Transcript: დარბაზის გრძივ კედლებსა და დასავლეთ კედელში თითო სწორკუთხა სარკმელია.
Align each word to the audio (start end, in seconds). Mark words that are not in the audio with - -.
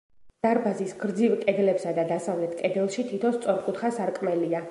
დარბაზის 0.45 0.93
გრძივ 1.01 1.35
კედლებსა 1.43 1.93
და 1.99 2.07
დასავლეთ 2.13 2.57
კედელში 2.63 3.07
თითო 3.13 3.35
სწორკუთხა 3.39 3.95
სარკმელია. 3.99 4.59